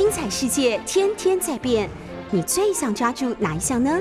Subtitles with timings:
[0.00, 1.86] 精彩世界天天在变，
[2.30, 4.00] 你最想抓住哪一项呢？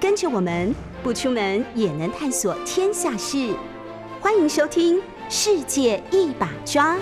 [0.00, 3.54] 跟着我们不出门也能探索天下事，
[4.22, 4.96] 欢迎收听
[5.28, 6.96] 《世界一把抓》。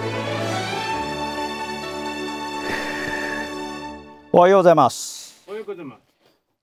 [4.32, 4.88] 我又在吗？
[5.46, 5.94] 我有个什么？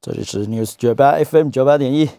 [0.01, 2.09] 这里是 News 九八 FM 九八点一，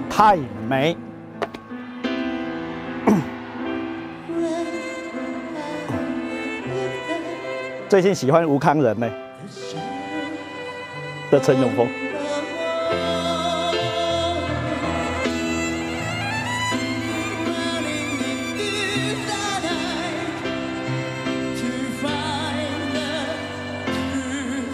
[0.09, 0.37] 太
[0.69, 0.95] 美。
[7.89, 9.09] 最近喜欢吴康仁呢
[11.31, 11.87] 的陈永峰。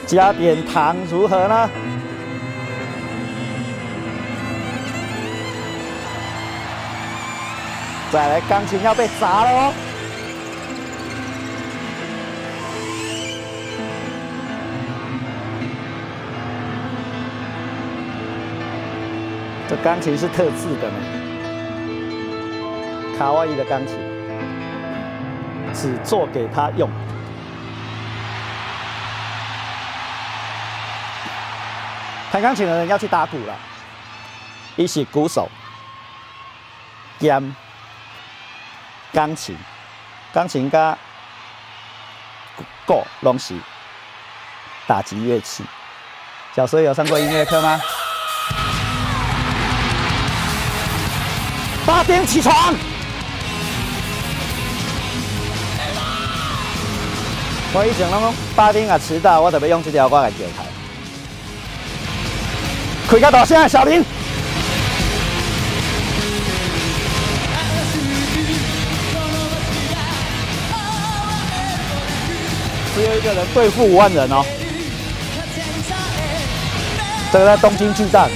[0.05, 1.69] 加点糖如何呢？
[8.11, 9.73] 再来，钢琴要被砸了哦！
[19.67, 20.97] 这钢琴是特制的呢，
[23.17, 23.97] 卡哇伊的钢琴，
[25.73, 26.87] 只做给他用。
[32.31, 33.55] 弹钢琴的人要去打鼓了，
[34.75, 35.49] 一起鼓手
[37.17, 37.55] 兼
[39.11, 39.57] 钢琴，
[40.31, 40.95] 钢琴加
[42.85, 43.55] 鼓拢是
[44.85, 45.63] 打击乐器。
[46.53, 47.81] 小时候有上过音乐课吗？
[51.85, 52.73] 八点起床。
[57.77, 60.63] 我以前拢讲八点啊迟到，我特别用这条歌来叫开。
[63.07, 64.03] 开个大声，小林。
[72.95, 74.43] 只有一个人对付五万人哦。
[77.31, 78.29] 这个在东京巨蛋。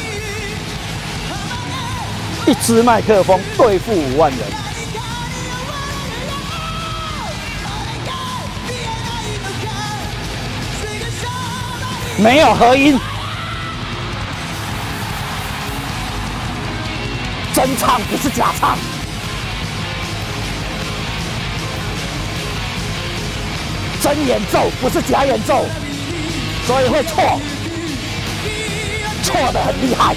[2.50, 4.40] 一支麦克风对付五万人，
[12.18, 13.00] 没有合音，
[17.54, 18.76] 真唱不是假唱，
[24.02, 25.68] 真演奏不是假演奏，
[26.66, 27.40] 所以会错，
[29.22, 30.16] 错的很厉害。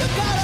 [0.00, 0.39] the battle.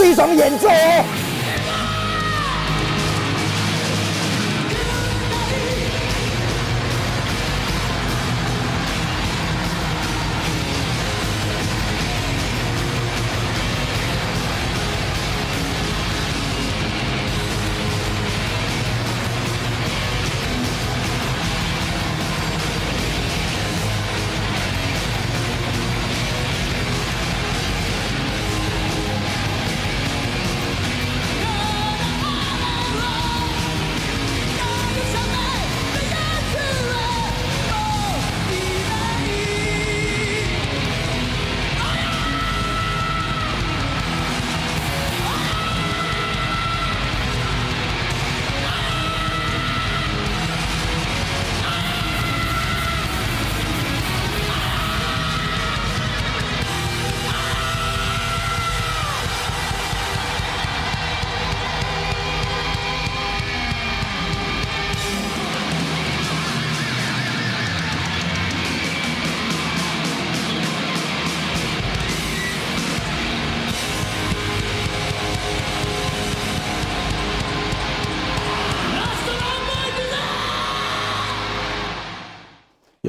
[0.00, 1.19] 是一种演奏哦。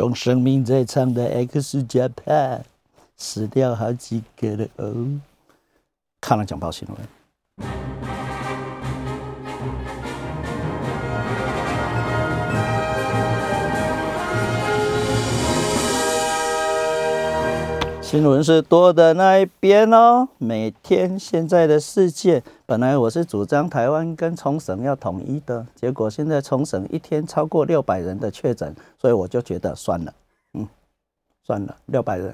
[0.01, 2.61] 用生命在唱的 X Japan，
[3.15, 5.21] 死掉好几个了哦。
[6.19, 6.97] 看了讲报新闻。
[18.01, 20.29] 新闻是多的那一边哦。
[20.39, 30.13] 每天现在的世界，本来我是主张台湾跟冲绳要统一的，结果现在冲绳一天超过六百人的确诊，所以我就觉得算了，
[30.53, 30.65] 嗯，
[31.43, 32.33] 算了，六百人，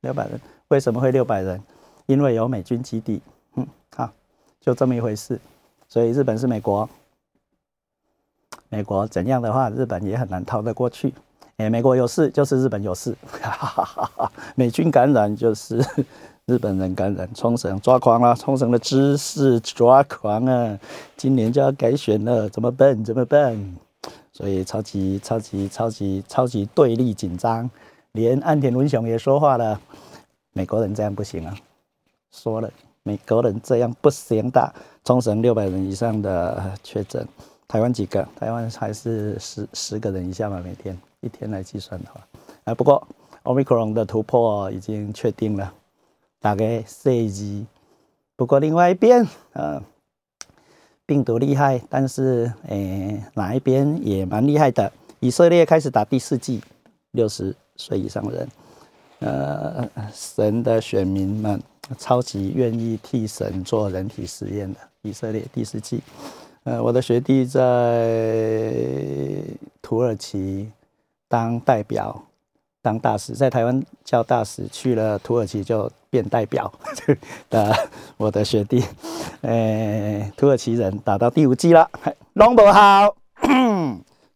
[0.00, 1.62] 六百人，为什么会六百人？
[2.06, 3.22] 因为有美军基地，
[3.54, 3.64] 嗯，
[3.94, 4.10] 好，
[4.60, 5.38] 就这么一回事。
[5.86, 6.90] 所以日本是美国，
[8.68, 11.14] 美国怎样的话，日本也很难逃得过去。
[11.58, 15.80] 哎，美国有事就是日本有事， 哈哈哈哈美军感染就是
[16.46, 17.28] 日本人感染。
[17.34, 20.78] 冲绳抓狂了，冲绳的知识抓狂啊！
[21.16, 23.02] 今年就要改选了，怎么办？
[23.04, 23.76] 怎么办？
[24.32, 27.68] 所以超级超级超级超级对立紧张，
[28.12, 29.80] 连岸田文雄也说话了：
[30.52, 31.56] 美国人这样不行啊！
[32.30, 32.70] 说了，
[33.02, 34.72] 美国人这样不行的。
[35.04, 37.26] 冲绳六百人以上的确诊，
[37.66, 38.26] 台湾几个？
[38.36, 40.96] 台湾还是十十个人以下嘛，每天。
[41.22, 42.20] 一天来计算的话，
[42.64, 43.04] 啊，不过
[43.42, 45.72] Omicron 的突破已经确定了，
[46.46, 47.66] 大概四级。
[48.36, 49.82] 不过另外一边，呃，
[51.04, 54.92] 病毒厉害，但是诶，哪一边也蛮厉害的。
[55.18, 56.62] 以色列开始打第四季，
[57.10, 58.48] 六十岁以上人，
[59.18, 61.60] 呃，神的选民们
[61.98, 64.78] 超级愿意替神做人体实验的。
[65.02, 66.00] 以色列第四季，
[66.62, 67.58] 呃，我的学弟在
[69.82, 70.70] 土耳其。
[71.28, 72.22] 当代表，
[72.86, 76.72] 当大使，在台湾叫大使，去了土耳其就变代表
[77.50, 77.74] 的
[78.16, 78.80] 我的学弟，
[79.40, 81.90] 诶，土耳其人打到第五季了，
[82.34, 83.12] 弄不好，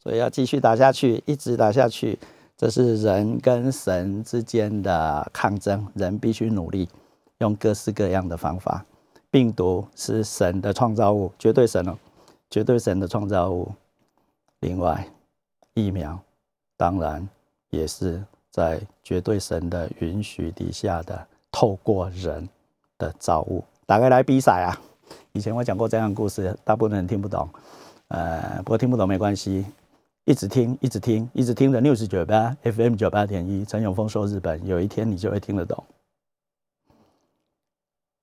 [0.03, 2.19] 所以要继续打下去，一直打下去。
[2.57, 6.89] 这是人跟神之间的抗争，人必须努力，
[7.39, 8.85] 用各式各样的方法。
[9.31, 11.97] 病毒是神的创造物，绝对神哦，
[12.51, 13.71] 绝对神的创造物。
[14.59, 15.07] 另外，
[15.75, 16.19] 疫苗。
[16.77, 17.29] 当然，
[17.69, 22.49] 也是在绝对神的允许底下的，透过人
[22.99, 24.75] 的造物，大概来比赛啊！
[25.33, 27.49] 以前我讲过这样的故事，大部分人听不懂，
[28.09, 29.65] 呃，不过听不懂没关系，
[30.25, 35.85] 一直听，一直听，一直听的六十九八 FM 九八点一，陈永峰说日本，有一天你就会听得懂。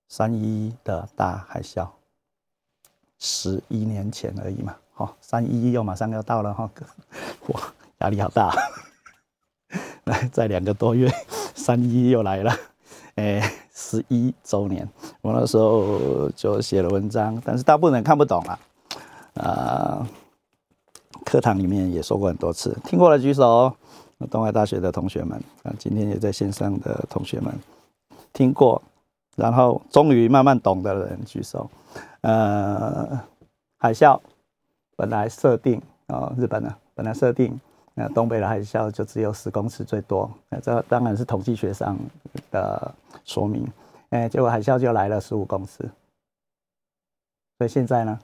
[0.09, 1.87] 三一的大海啸，
[3.19, 6.69] 十一年前而已嘛，好，三一又马上要到了哈，
[7.47, 7.61] 哇！
[7.99, 8.53] 压力好大，
[10.05, 11.11] 来，在两个多月，
[11.55, 12.53] 三一又来了，
[13.15, 13.41] 哎，
[13.73, 14.87] 十一周年，
[15.21, 18.59] 我那时候就写了文章，但是大部分人看不懂啊，
[19.35, 20.07] 啊，
[21.25, 23.75] 课堂里面也说过很多次，听过的举手，
[24.31, 27.53] 东海大学的同学们，啊，今天也在线上的同学们，
[28.31, 28.81] 听过，
[29.35, 31.69] 然后终于慢慢懂的人举手，
[32.21, 33.19] 呃，
[33.77, 34.19] 海啸
[34.95, 37.59] 本来设定啊，日本呢，本来设定。
[37.99, 41.97] 那东北的海啸就只有十公尺最多，那这当然是统计学上
[42.51, 42.93] 的
[43.25, 43.67] 说明。
[44.09, 45.83] 哎，结果海啸就来了十五公尺，
[47.57, 48.19] 所以现在呢，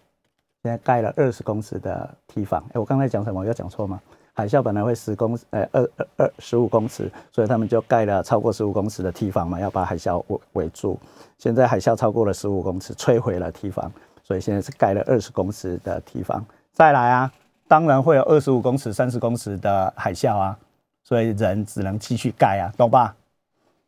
[0.62, 2.64] 现在盖了二十公尺的堤防。
[2.72, 3.44] 哎，我刚才讲什么？
[3.44, 4.00] 有讲错吗？
[4.36, 11.00] 海啸本来会十公，呃，二二二十五公尺，所以他们就盖了超过十五公尺的堤防嘛，要把海啸围围住。
[11.40, 13.92] 现在海啸超过了十五公尺，摧毁了堤防，
[14.24, 16.46] 所以现在是盖了二十公尺的堤防。
[16.72, 17.32] 再来啊，
[17.74, 20.56] 当然会有二十五公尺、三十公尺的海啸啊，
[21.04, 23.16] 所以人只能继续盖啊，懂吧？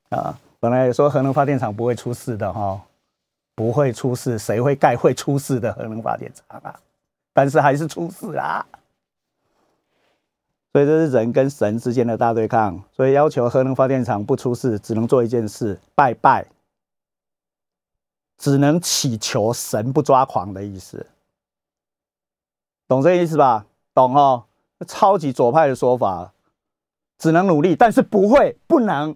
[0.09, 2.81] 啊，本来说核能发电厂不会出事的哈，
[3.53, 6.79] 不会出事，谁会盖会出事的核能发电厂啊？
[7.31, 8.65] 但是还是出事啦。
[10.73, 16.47] 所以这是人跟神之间的大对抗，所以要求核能发电厂不出事，只能做一件事：拜拜，
[18.35, 21.05] 只能祈求神不抓狂的意思，
[22.87, 23.67] 懂这意思吧？
[23.95, 24.43] 懂哦，
[24.85, 26.33] 超级左派的说法，
[27.17, 29.15] 只能努力，但是不会不能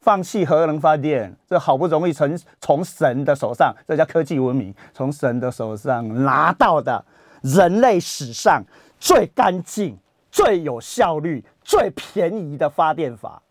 [0.00, 1.36] 放弃核能发电。
[1.48, 7.04] 这好不容易从从神的手上，这叫科技文明，从神的手上拿到的
[7.42, 8.62] 人类史上
[9.00, 9.98] 最干净。
[10.30, 13.42] 最有效率、最便宜的发电法，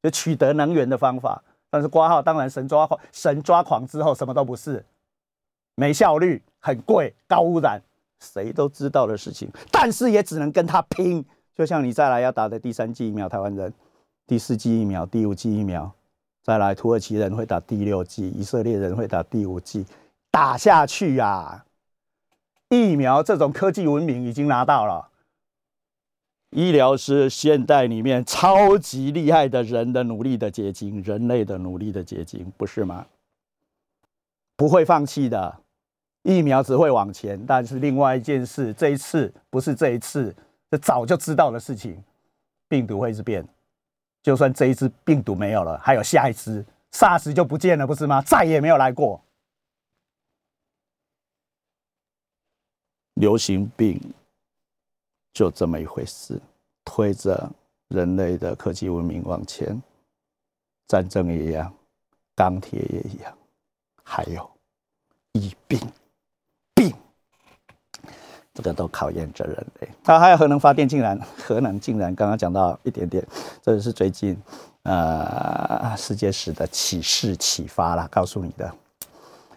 [0.00, 1.42] 就取得能源的方法。
[1.68, 4.86] 但是挂号当然神抓狂，神抓狂之后什么都不是，
[5.74, 7.82] 没效率、很贵、高污染，
[8.32, 9.48] 谁都知道的事情。
[9.70, 11.24] 但是也只能跟他拼。
[11.54, 13.70] 就像你再来要打的第三剂疫苗，台湾人；
[14.26, 15.92] 第四剂疫苗、第五剂疫苗，
[16.42, 19.86] 再来土耳其人会打第六剂，以色列人会打第五剂，
[20.32, 21.64] 打下去呀！
[22.70, 25.10] 疫苗这种科技文明已经拿到了。
[26.50, 33.06] 医疗是现代里面超级厉害的人的努力的结晶，人类的努力的结晶，不是吗？
[34.56, 35.60] 不会放弃的，
[36.24, 37.40] 疫苗只会往前。
[37.46, 40.34] 但是另外一件事，这一次不是这一次，
[40.68, 42.02] 这早就知道的事情，
[42.68, 43.46] 病毒会是变。
[44.22, 48.20] 就算这一支病毒没有了，还有下一支，SARS 就不见了，不是吗？
[48.20, 49.22] 再也没有来过。
[53.14, 54.00] 流行病。
[55.34, 56.40] 就这么一回事，
[56.84, 57.50] 推着
[57.88, 59.82] 人类的科技文明往前，
[60.86, 61.74] 战争一样，
[62.36, 63.36] 钢铁也一样，
[64.04, 64.48] 还有
[65.32, 65.80] 疫，病，
[68.54, 69.88] 这个都考验着人类。
[70.02, 73.26] 它还有核能发电，竟然核能竟然刚刚讲到一点点，
[73.60, 74.34] 这是最近
[74.84, 78.74] 呃世界史的启示启发了，告诉你的，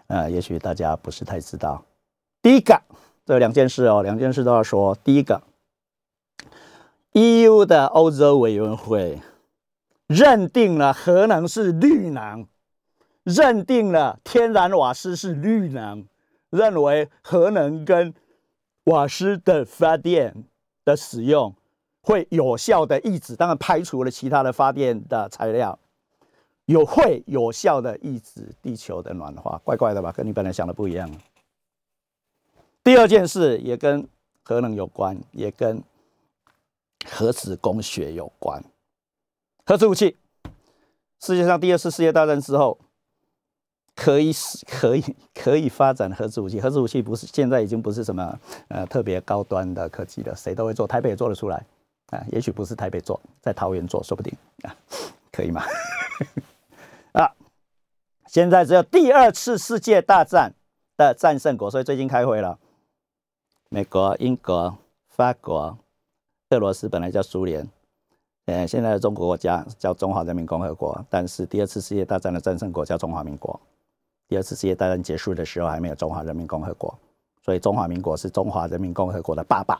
[0.08, 1.84] 呃，也许大家不是太知道。
[2.42, 2.82] 第一个，
[3.26, 4.96] 这两件事哦，两件事都要说。
[5.04, 5.42] 第一个。
[7.14, 9.20] EU 的欧洲委员会
[10.06, 12.46] 认定了核能是绿能，
[13.24, 16.06] 认定了天然瓦斯是绿能，
[16.52, 18.14] 认为核能跟
[18.88, 20.44] 瓦斯的发电
[20.84, 21.56] 的使用
[22.02, 25.80] 会有效的抑制，当然排除了其他的发电的材料，
[26.66, 30.12] 有会有效的抑制地球的暖化，怪怪的吧？
[30.12, 31.10] 跟你本来想的不一样。
[32.84, 34.08] 第二件事也跟
[34.44, 35.82] 核能有关，也跟。
[37.10, 38.62] 核子工学有关，
[39.66, 40.18] 核子武器，
[41.22, 42.78] 世界上第二次世界大战之后，
[43.98, 46.62] 可以是可以 可以发展核子武器。
[46.62, 51.66] 核子武器不是现在已经不是什么呃特别高端的科技了，谁都会做，台北也做得出来
[52.12, 52.24] 啊。
[52.32, 54.76] 也许不是台北做，在桃园做，说不定啊，
[55.34, 55.64] 可以吗？
[57.14, 57.34] 啊，
[58.28, 60.54] 现在只有第二次世界大战
[60.96, 62.60] 的战胜国，所以最近开会了，
[63.70, 64.78] 美国、英国、
[65.10, 65.78] 法国。
[66.52, 67.68] 俄罗斯本来叫苏联，
[68.46, 71.06] 呃，现在的中国国家叫中华人民共和国。
[71.10, 73.60] 但是第二次世界大战的战胜国叫中华民国。
[74.28, 76.94] 第二次世界大战结束的时候还没有中华人民共和国，
[77.44, 79.80] 所以中华民国是中华人民共和国的爸爸。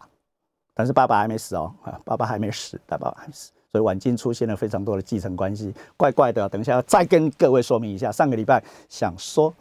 [0.74, 6.48] 但是爸爸还没死哦，啊，爸爸还没死，大爸爸还没死，所以晚近出现了非常多的继承关系，怪怪的。
[6.50, 8.12] 等一下再跟各位说明一下。
[8.12, 9.54] 上个礼拜想说，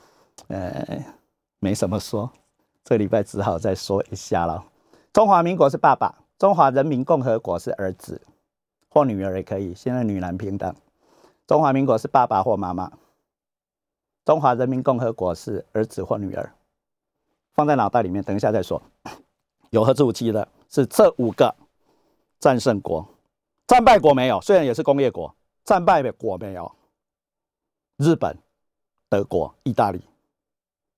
[0.49, 1.02] 呃，
[1.59, 2.31] 没什么说，
[2.85, 4.62] 这礼拜只好再说一下了。
[5.12, 6.14] 中华民国是爸爸。
[6.38, 8.21] 中华人民共和国是儿子
[8.90, 10.75] 或女儿也可以，现在女男平等。
[11.47, 12.93] 中华民国是爸爸或妈妈，
[14.26, 16.52] 中华人民共和国是儿子或女儿，
[17.54, 18.83] 放在脑袋里面，等一下再说。
[19.71, 21.54] 有核子武器的是这五个
[22.40, 23.06] 战胜国，
[23.68, 25.33] 战败国没有，虽然也是工业国，
[25.64, 26.73] 战败的国没有。
[27.99, 28.37] 日本、
[29.09, 30.02] 德国、意大利，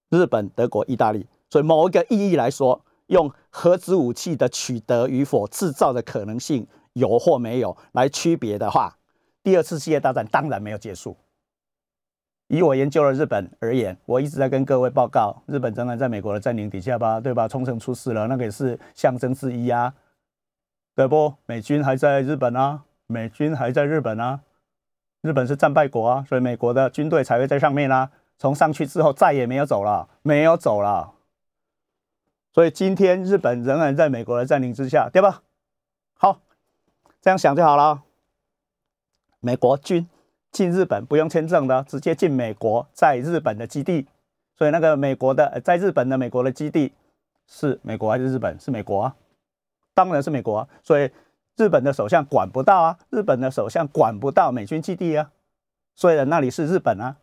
[0.09, 2.81] 日本、德国、意大利，所以某一个意义来说。
[3.09, 8.99] 用核子武器的取得与否、制造的可能性有或没有来区别的话，
[9.43, 11.17] 第二次世界大战当然没有结束。
[12.49, 17.47] 以我研究了日本而言，我一直在跟各位报告，日本仍然在美国的占领底下吧，对吧？
[17.47, 19.95] 冲绳出事了，那个也是象征之一啊，
[20.95, 21.35] 对不？
[21.47, 24.41] 美军还在日本啊，美军还在日本啊，
[25.21, 28.11] 日本是战败国啊，所以美国的军队才会在上面啊。
[28.39, 31.13] 从上去之后再也没有走了，没有走了。
[32.53, 35.43] 所以今天日本仍然在美国的占领之下，对吧？
[36.15, 36.41] 好
[37.21, 38.05] 这样想就好了。
[39.41, 40.09] 美国军
[40.51, 44.07] 进日本不用签证的，直接进美国在日本的基地。
[44.57, 46.93] 所以那个美国的在日本的美国的基地
[47.47, 48.59] 是美国还是日本？
[48.59, 49.17] 是美国啊，
[49.95, 50.69] 当然是美国。
[50.83, 51.11] 所以
[51.57, 55.31] 日本的首相管不到啊，日本的首相管不到美军基地啊。
[55.95, 57.17] 虽然那里是日本啊，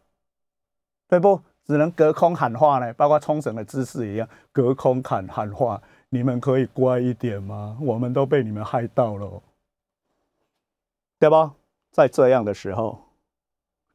[1.08, 1.42] 对不？
[1.66, 5.82] 只能隔空喊话呢，包括冲绳的姿势一样，隔空喊喊话。
[6.10, 7.78] 你们可以乖一点吗？
[7.82, 9.42] 我们都被你们害到了，
[11.20, 11.50] 对不？
[11.92, 13.05] 在这样的时候，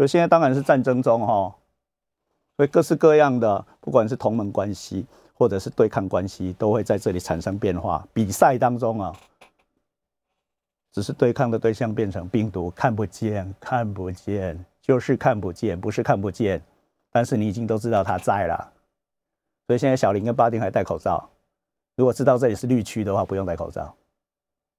[0.01, 1.55] 所以现在当然是战争中哈，
[2.57, 8.03] 所以各式各样的，不管是同盟关系或者是对抗关系，都会在这里产生变化。
[8.15, 9.15] 比赛当中啊，
[10.91, 16.63] 只是对抗的对象变成病毒，看不见，看不见，就是看不见，不是看不见，
[17.13, 18.73] 但是你已经都知道它在了。
[19.67, 21.29] 所以现在小林跟巴丁还戴口罩。
[21.97, 23.95] 如果知道这里是绿区的话，不用戴口罩，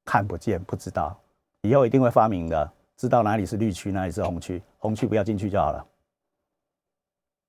[0.04, 1.16] 看不见不知道，
[1.62, 5.84] 以后一定会发明的，知道哪里是绿区，哪里是红区，红区不要进去就好了。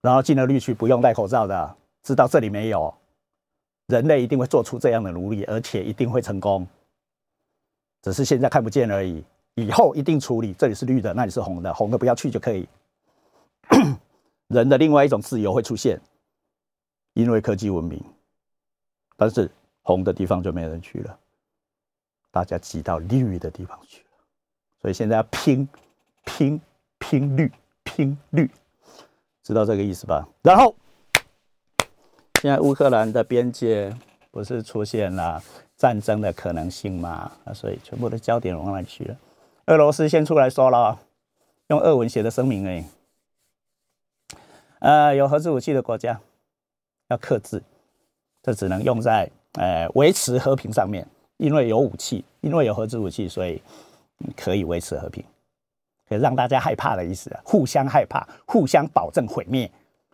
[0.01, 2.95] 然后进了绿区不用戴口罩的，知道这里没有，
[3.89, 6.67] 人类一定会做出这样的努力，而且一定会成功，
[8.01, 9.23] 只是现在看不见而已。
[9.57, 12.67] 以后一定处理，这里是绿的，那里是红的，红的不要去就可以。
[14.49, 16.01] 人的另外一种自由会出现，
[17.13, 18.03] 因为科技文明，
[19.19, 19.51] 但是。
[19.85, 21.19] 红的地方就没人去了，
[22.31, 24.07] 大家挤到绿的地方去，
[24.83, 25.67] 所以现在要拼
[26.25, 26.61] 拼
[26.99, 27.51] 拼绿
[27.85, 28.51] 拼绿，
[29.43, 30.29] 知道这个意思吧？
[30.43, 30.75] 然后
[32.41, 33.97] 现在乌克兰的边界
[34.31, 35.43] 不是出现了
[35.77, 37.33] 战争的可能性吗？
[37.45, 39.17] 啊，所以全部的焦点往哪里去了？
[39.67, 40.99] 俄罗斯先出来说了，
[41.69, 42.85] 用俄文写的声明哎，
[44.81, 46.21] 呃，有核子武器的国家
[47.09, 47.63] 要克制，
[48.43, 49.31] 这只能用在。
[49.57, 53.61] 呃，维持和平上面，因为有武器，因为有核子武器，所以
[54.37, 55.25] 可以维持和平，
[56.09, 59.71] 可以让大家害怕的意思啊，互相害怕，互相保证毁灭，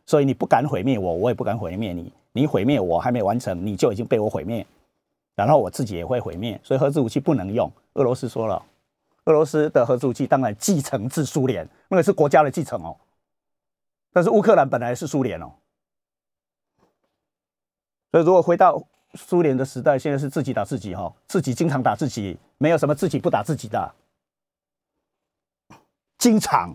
[0.06, 4.66] 所以你不敢毁灭我，我也不敢毁灭你，你毁灭我还没完成，你就已经被我毁灭，
[5.34, 7.70] 然后我自己也会毁灭，所以核子武器不能用。
[7.94, 8.62] 俄罗斯说了，
[9.24, 12.96] 俄罗斯的核子武器当然继承自苏联，那个是国家的继承哦，
[14.12, 15.52] 但是乌克兰本来是苏联哦，
[18.10, 18.82] 所以如果回到。
[19.14, 23.94] 苏联的时代，现在是自己打自己哈，自己经常打自己，没有什么自己不打自己的，
[26.18, 26.74] 经常。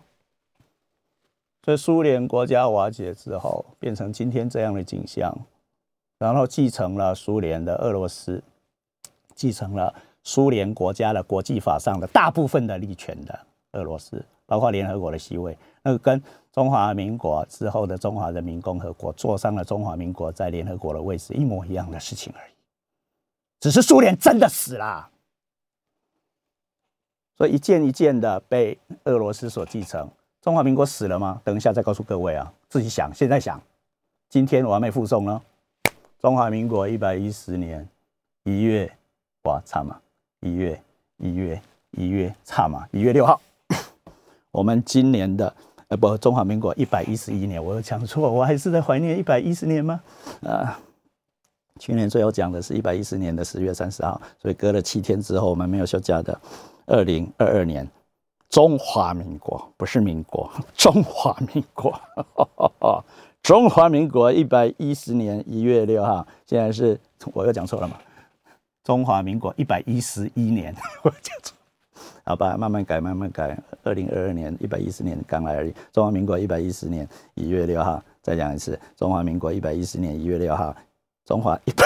[1.63, 5.33] 所以苏联国家瓦解之后，变成今天这样的景象，
[6.17, 8.43] 然后继承了苏联的俄罗斯，
[9.33, 9.93] 继承了
[10.23, 13.39] 苏联国家的国际法上的大部分的利权的
[13.73, 14.23] 俄罗斯。
[14.45, 16.21] 包括联合国的席位，那个跟
[16.53, 22.53] 中华民国之后的中华人民共和国坐上了中华民国在联合国的位置一模一样的事情而已，
[23.59, 25.09] 只是苏联真的死了，
[27.35, 30.07] 所以一件一件的被俄罗斯所继承。
[30.43, 31.41] 中华民国死了吗？
[31.43, 33.59] 等一下再告诉各位啊，自己想，现在想，
[34.29, 35.41] 今天我还没附送呢。
[36.19, 37.87] 中华民国一百一十年
[38.43, 38.95] 一月，
[39.45, 39.99] 哇，差嘛，
[40.41, 40.79] 一月
[41.17, 41.59] 一月
[41.91, 43.41] 一月差嘛，一月六号。
[44.51, 45.51] 我们今年的
[45.95, 50.01] 不，中华民国一百一十一年，我有讲错，我还是在怀念一百一十年吗？
[50.41, 50.79] 啊，
[51.79, 56.39] 去年最后讲的是一百一十年的十月三十号，所以隔了七天之后，我们没有休假的
[56.85, 57.87] 二零二二年，
[58.49, 61.99] 中华民国不是民国，中华民国，
[63.41, 66.99] 中华民国一百一十年一月六号，现在是
[67.33, 67.97] 我又讲错了吗？
[68.83, 71.55] 中华民国一百一十一年， 我讲错。
[72.25, 73.57] 好吧，慢慢改，慢慢改。
[73.83, 75.73] 二零二二年一百一十年刚来而已。
[75.91, 77.05] 中华民国一百一十年
[77.35, 78.79] 一月六号，再讲一次。
[78.95, 80.73] 中华民国一百一十年一月六号，
[81.25, 81.83] 中华一百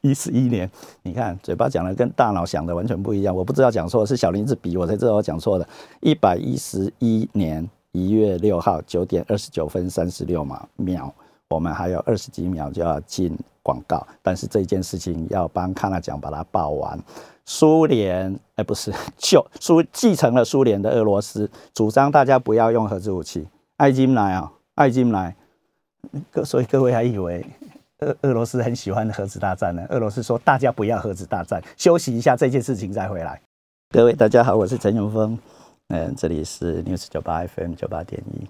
[0.00, 0.68] 一十一年。
[1.04, 3.34] 你看，嘴巴讲的跟大脑想的完全不一样。
[3.34, 5.68] 我不知道讲错，是小林子比我才知道我讲错的。
[6.00, 10.44] 一百一十一年一月六号九点二十九分三十六
[10.76, 11.12] 秒，
[11.48, 16.98] 我们还有二十几秒就要进广告，但是这件事情要帮康纳讲把它报完。
[17.46, 23.46] 苏联哎，不是， 就苏继承了苏联的俄罗斯，主张大家不要用核子武器。
[23.76, 25.36] 爱金来啊，爱金来，
[26.30, 27.46] 各所以各位还以为
[28.00, 29.86] 俄俄罗斯很喜欢核子大战呢？
[29.90, 33.40] 俄罗斯说大家不要核子大战，休息一下这件事情再回来。
[33.90, 35.38] 各位大家好，我是陈永峰，
[35.88, 38.46] 嗯，这里是 News 九八 FM 九八点一，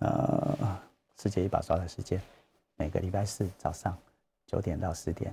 [0.00, 0.58] 呃，
[1.22, 2.20] 世界一把刷的时间，
[2.76, 3.96] 每个礼拜四早上
[4.46, 5.32] 九点到十点。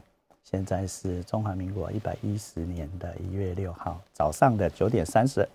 [0.49, 5.47] 现在是中华民国一百一十年的一月六号早上的九点三十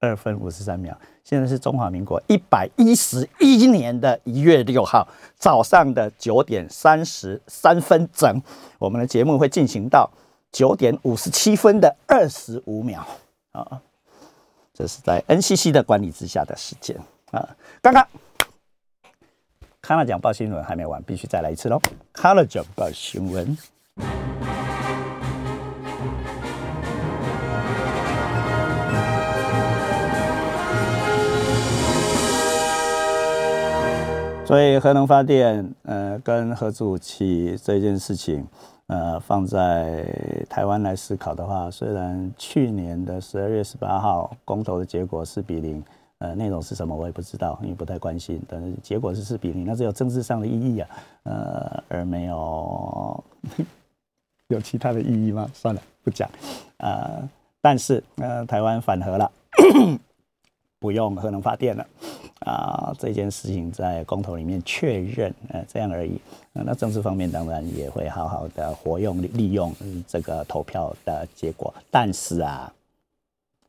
[0.00, 0.98] 二分五十三秒。
[1.22, 8.40] 现在是中华民国一百一十一年的一月六号早上的九点三十三分整。
[8.78, 10.10] 我们的节目会进行到
[10.50, 13.06] 九点五十七分的二十五秒。
[13.50, 13.82] 啊。
[14.72, 16.98] 这是在 NCC 的管理之下的时间
[17.30, 17.46] 啊。
[17.82, 18.08] 刚刚
[19.82, 21.78] 看了讲报新闻还没完，必须再来一次喽。
[22.10, 23.54] 看了讲报新闻。
[34.44, 38.46] 所以核能发电，呃，跟核武器这件事情。
[38.88, 40.04] 呃，放在
[40.50, 45.82] 台湾来思考的话，虽然去年的十二月十八号公投的结果四比零，
[46.18, 48.42] 呃，内容是什么我也不知道，因为不太关心。
[48.46, 50.88] 但是结果是四比零，那只有政治上的意义啊，
[51.22, 53.24] 呃，而没有
[54.52, 55.50] 有其他的意义吗？
[55.52, 56.30] 算了，不讲。
[56.78, 57.28] 呃，
[57.60, 59.30] 但是呃，台湾反核了，
[60.78, 61.86] 不用核能发电了。
[62.40, 66.20] 啊，这件事情在公投里面确认，呃，这样而已。
[66.52, 69.72] 那政治方面当然也会好好的活用利用
[70.08, 71.72] 这个投票的结果。
[71.88, 72.72] 但是啊，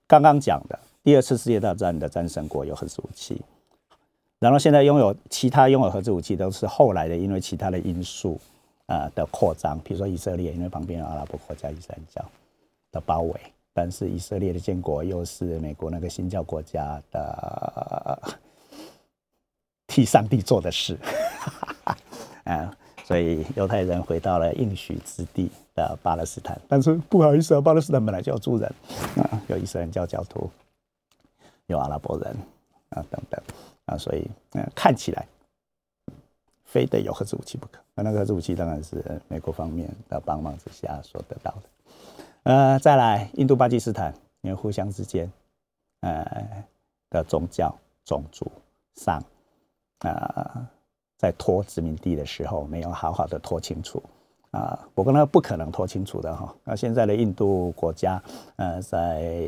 [0.07, 3.39] 刚刚讲的第二次世界大战的战胜国有核武器，
[4.39, 8.41] 然后现在拥有其他拥有核子武器都是后来的，因为其他的因素
[8.87, 12.23] 啊的扩张，比如说以色列，因为旁边有阿拉伯国家伊斯兰教
[12.91, 13.39] 的包围，
[13.73, 18.37] 但是以色列的建国又是美国那个新教国家的。
[19.85, 21.97] 替上帝做的事，哈 哈
[22.45, 26.59] 啊，所以犹太人回到了应许之地的巴勒斯坦。
[26.67, 28.67] 但是不好意思啊，巴勒斯坦本来就要住人
[29.17, 30.49] 啊，有伊斯兰教教徒，
[31.67, 32.35] 有阿拉伯人
[32.89, 33.39] 啊等等
[33.85, 35.27] 啊，所以嗯，看起来
[36.73, 37.79] 非得有核子武器不可。
[37.93, 41.61] 那那个核子武器当然是美国方面的帮忙之下所得到的。
[42.41, 45.31] 呃，再来印度巴基斯坦，因为互相之间
[46.01, 46.65] 呃
[47.11, 47.71] 的宗教
[48.03, 48.51] 种族
[48.95, 49.23] 上。
[49.99, 50.67] 啊，
[51.17, 54.03] 在拖殖民地的时候没有好好的拖清楚
[54.51, 56.53] 啊，我跟他不可能拖清楚的哈。
[56.65, 58.21] 那现在的印度国家，
[58.57, 59.47] 呃，在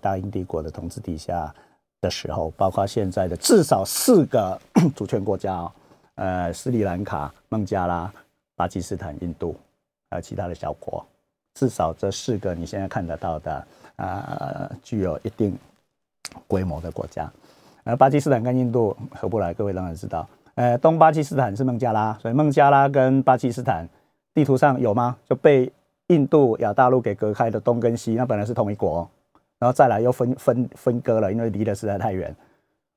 [0.00, 1.54] 大英帝国的统治底下
[2.00, 4.60] 的时候，包括现在的至少四个
[4.96, 5.70] 主权国家，
[6.16, 8.12] 呃，斯里兰卡、孟加拉、
[8.54, 9.56] 巴基斯坦、印度，
[10.10, 11.04] 还有其他的小国，
[11.54, 15.56] 至少这四个你现在看得到的啊，具有一定
[16.46, 17.30] 规模的国家。
[17.84, 20.28] 而巴基斯坦跟印度合不来，各位当然知道。
[20.54, 23.88] 呃，东巴基斯坦是孟加拉，所以孟加拉跟巴基斯坦
[24.34, 25.16] 地图上有吗？
[25.26, 25.72] 就被
[26.08, 29.08] 印度亚大陆给隔开的东跟西，那本来是同一国，
[29.58, 32.36] 然后再来又分分分割了，因为离得实在太远，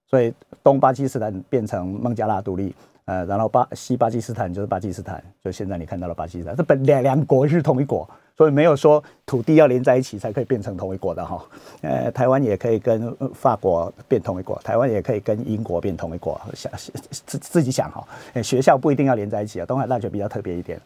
[0.06, 2.76] 所以东巴基斯坦变成孟加拉独立。
[3.06, 11.46] 呃，然后巴西巴基斯坦就是巴基斯坦，就现在你看到了巴基斯坦，这本两两国是同一国，所以没有说土地要连在一起才可以变成同一国的哈。
[11.82, 16.72] 呃，台湾也可以跟法国变同一国，台湾也可以跟英国变同一国，想
[17.12, 18.08] 自自己想哈。
[18.42, 20.82] 学校不一定要连在一起啊，东海大学比较特别一点，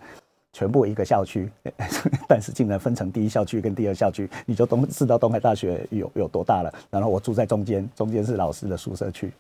[0.51, 1.49] 全部一个校区，
[2.27, 6.73] 但是竟然分成第一校区跟第二校区，你就东知道东海大学有有多大了。
[6.89, 9.31] 然后我住在中间，中间是老师的宿舍区，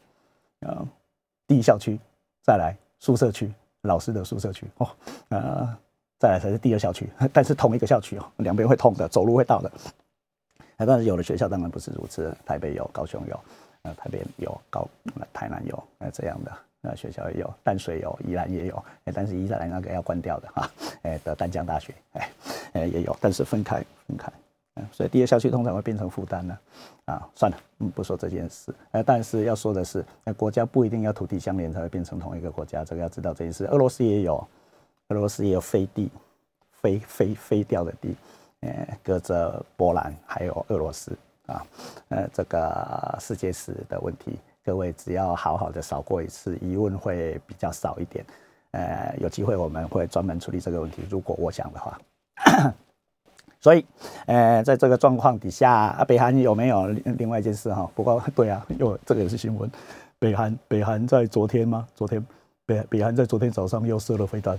[0.61, 0.87] 啊，
[1.45, 1.99] 第一校区。
[2.41, 4.89] 再来宿舍区，老师的宿舍区哦，
[5.29, 5.77] 呃，
[6.17, 9.71] 再来才是第二校区， 但是同一个校区哦，两边会通的，走路会到的。
[10.77, 13.39] 但是有的学校当然不是如此，台北有，高雄有，
[13.81, 14.87] 呃，台北有，高，
[15.33, 20.71] 台南有，呃，这样的，那学校也有，淡水有，宜兰也有，哎，但是宜兰那个要关掉的哈，
[21.03, 22.29] 哎，的淡江大学，哎，
[22.73, 24.31] 哎也有，但是分开，分开。
[24.91, 26.57] 所以第二校区通常会变成负担呢，
[27.05, 28.73] 啊，算了，嗯，不说这件事。
[28.91, 33.65] 呃，但是要说的是，那国家不一定要土地相连才会变成同一个国家，这个要知道这件事。
[33.67, 34.35] 俄罗斯也有，
[35.09, 36.11] 俄罗斯也有飞地，
[36.81, 38.15] 飞飞飞掉的地，
[38.61, 41.11] 呃，隔着波兰还有俄罗斯
[41.47, 41.65] 啊，
[42.09, 48.25] 呃，这个世界史的问题，各位只要好好的扫过一次，疑问会比较少一点。
[48.71, 51.99] 呃，有机会我们会专门处理这个问题，如果我想的话。
[53.61, 53.85] 所以，
[54.25, 57.89] 呃，在这个状况底下，啊，北韩有没有另外一件事哈？
[57.93, 59.69] 不过， 对啊，又这个也是新闻。
[60.17, 61.87] 北韩，北韩在昨天吗？
[61.93, 62.25] 昨天，
[62.65, 64.57] 北北韩在昨天早上又射了飞弹，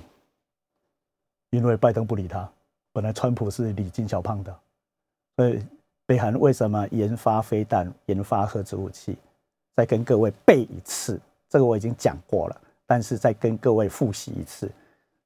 [1.50, 2.46] 因为拜登不理他。
[2.92, 4.54] 本来川普是李金小胖的，
[5.36, 5.64] 所以
[6.06, 9.16] 北韩为什么研发飞弹、研发核子武器？
[9.76, 14.70] 再跟各位背一次，这个我已经讲过了，但是再跟各位复习一次，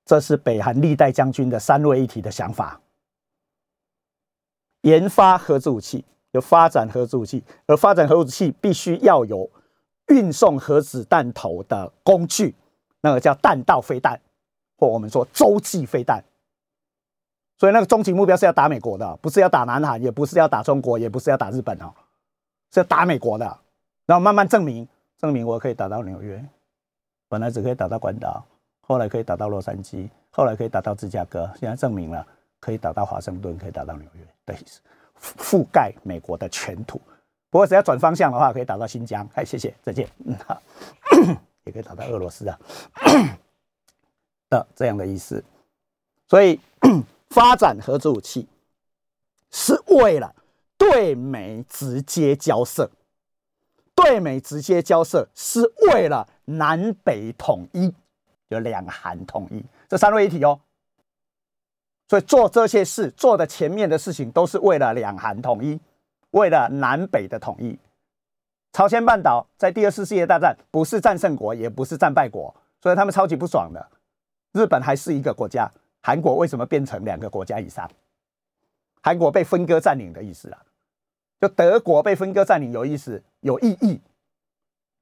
[0.05, 2.79] 这是北韩历代将军的三位一体的想法。
[4.85, 9.51] 研发核子武器，有发展核子武器，而发展核武器必须要有
[10.09, 12.55] 运送核子弹头的工具，
[13.01, 14.21] 那个叫弹道飞弹，
[14.77, 16.23] 或我们说洲际飞弹。
[17.57, 21.95] 所以那个终极目标是要打美国的，不是要打南韩，也不是要打中国，也不是要打日本哦，
[22.73, 23.59] 是要打美国的。
[24.05, 26.45] 然后慢慢证明，证明我可以打到纽约，
[27.29, 28.45] 本来只可以打到关岛，
[28.83, 32.27] 后来可以打到洛杉矶，后来可以打到芝加哥，现在证明了。
[32.65, 34.81] 可以打到华盛顿，可以打到纽约的意思。
[35.21, 36.99] 覆盖美国的全土。
[37.51, 39.29] 不过只要转方向的话，可以打到新疆。
[39.35, 40.09] 哎，谢谢，再见。
[40.25, 40.63] 嗯，好，
[41.65, 42.59] 也可以打到俄罗斯啊
[44.49, 45.45] 的 这样的意思。
[46.27, 46.59] 所以
[47.29, 48.49] 发展核子武器
[49.51, 50.35] 是为了
[50.79, 52.91] 对美直接交涉，
[53.95, 57.93] 对美直接交涉是为了南北统一，
[58.49, 60.59] 就两韩统一，这三位一体哦。
[62.09, 65.81] 所以做这些事，做的前面的事情都是为了两韩统一。
[66.31, 67.79] 为了南北的统一，
[68.73, 73.89] 朝鲜半岛在第二次世界大战不是战胜国，也不是战败国，所以他们超级不爽的。
[74.51, 75.71] 日本还是一个国家，
[76.03, 77.89] 韩国为什么变成两个国家以上？
[79.01, 80.61] 韩国被分割占领的意思啊，
[81.41, 84.01] 就德国被分割占领有意思有意义。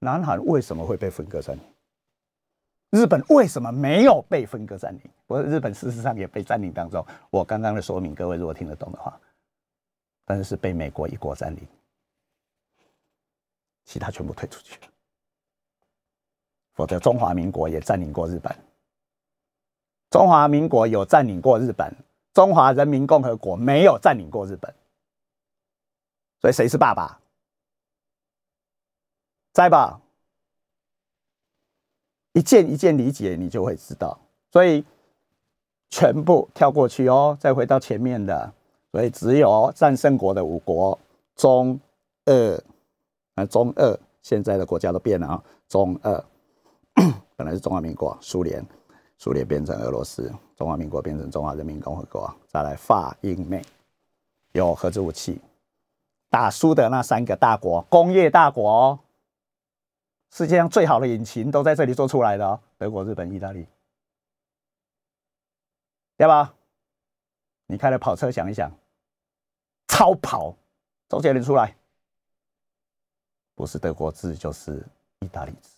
[0.01, 1.63] 南韩为什么会被分割占领？
[2.93, 5.11] 日本为什么没有被分割占领？
[5.27, 7.05] 我日本事实上也被占领当中。
[7.31, 9.19] 我刚刚的说明，各位如果听得懂的话。
[10.27, 11.67] 但是是被美国一国占领，
[13.87, 14.87] 其他全部退出去了。
[16.75, 18.55] 否则中华民国也占领过日本，
[20.11, 21.91] 中华民国有占领过日本，
[22.35, 24.73] 中华人民共和国没有占领过日本。
[26.43, 27.19] 所以谁是爸爸？
[29.55, 29.99] 在吧？
[32.33, 34.19] 一件一件理解，你就会知道。
[34.51, 34.85] 所以
[35.91, 38.53] 全部跳过去哦，再回到前面的。
[38.91, 40.99] 所以只有战胜国的五国，
[41.35, 41.81] 中、
[42.27, 42.63] 俄，
[43.35, 46.23] 啊，中、俄现在的国家都变了啊，中、俄
[47.37, 48.63] 本来是中华民国，苏联，
[49.17, 53.63] 苏联变成俄罗斯，中华民国变成中华人民共和国，再来法、英、美，
[54.53, 55.41] 有核子武器，
[56.29, 58.99] 打输的那三个大国，工业大国，
[60.33, 63.67] 世界上最好的引擎都在这里做出来的哦，德国、日本、意大利，
[66.17, 66.55] 对吧？
[67.67, 68.73] 你开了跑车，想一想。
[69.89, 70.57] 超跑，
[71.07, 71.77] 周杰伦出来，
[73.55, 74.83] 不是德国制就是
[75.21, 75.69] 意大利制。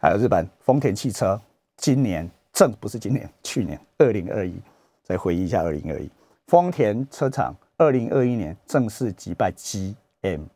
[0.00, 1.38] 还有日本丰田汽车，
[1.76, 4.58] 今年正不是今年，去年二零二一，
[5.02, 6.10] 再回忆一下二零二一，
[6.46, 10.46] 丰田车厂二零二一年正式击败 GM，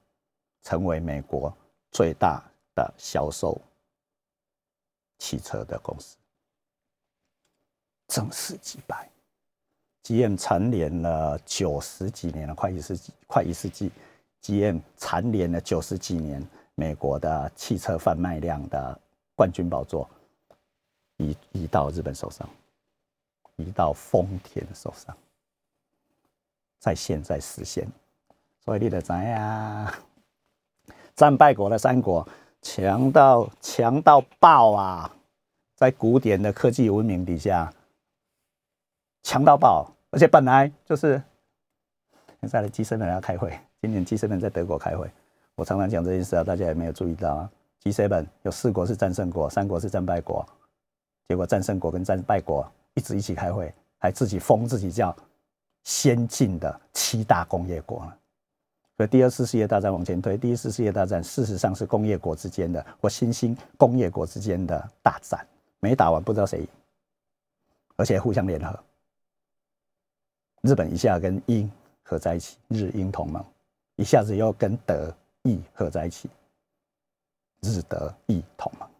[0.63, 1.53] 成为美国
[1.91, 2.43] 最大
[2.75, 3.61] 的销售
[5.19, 6.17] 汽车的公司，
[8.07, 9.09] 正式击败。
[10.05, 13.91] GM 蝉联了九十几年了，快一世纪，快一世纪。
[14.43, 16.43] GM 蝉联了九十几年
[16.75, 18.99] 美国的汽车贩卖量的
[19.35, 20.09] 冠军宝座，
[21.17, 22.49] 移移到日本手上，
[23.57, 25.15] 移到丰田手上，
[26.79, 27.87] 在现在实现。
[28.65, 29.93] 所以你得知呀，
[31.19, 32.25] 战败国的三国
[32.63, 35.13] 强到强到爆啊！
[35.75, 37.73] 在古典的科技文明底下，
[39.25, 39.91] 强到爆。
[40.13, 41.21] 而且本来就是
[42.41, 45.11] 现在的 G7 人要开会，今年 G7 人在德国开会。
[45.57, 47.51] 我常常讲这件事啊，大家也没有注意到啊。
[47.83, 50.47] G7 有四国是战胜国，三国是战败国，
[51.27, 55.15] 结果战胜国跟战败国一直一起开会，还自己封自己叫
[55.83, 58.18] 先进的七大工业国了。
[58.99, 65.47] 所以第二次世界大战往前推，第一次世界大战事实上是工业国之间的或新兴工业国之间的大战，
[65.79, 66.69] 没打完不知道谁赢，
[67.95, 68.77] 而且互相联合。
[70.63, 71.71] 日本一下跟英
[72.03, 73.45] 合在一起，日英同盟，
[73.95, 76.29] 一下子又跟德意合在一起，
[77.61, 78.91] 日德意同盟，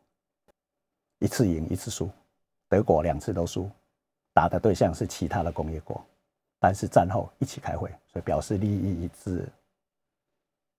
[1.19, 2.09] 一次赢一次输，
[2.69, 3.69] 德国两次都输，
[4.33, 6.01] 打的对象是其他的工业国，
[6.61, 9.45] 但是战后一起开会，所以表示利益一致，